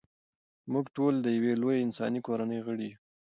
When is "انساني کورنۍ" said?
1.85-2.59